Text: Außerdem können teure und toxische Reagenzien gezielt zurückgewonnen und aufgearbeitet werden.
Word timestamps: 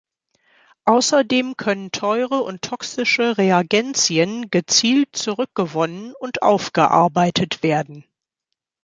Außerdem 0.85 1.57
können 1.57 1.91
teure 1.91 2.41
und 2.41 2.63
toxische 2.63 3.37
Reagenzien 3.37 4.49
gezielt 4.49 5.15
zurückgewonnen 5.15 6.15
und 6.19 6.41
aufgearbeitet 6.41 7.61
werden. 7.61 8.03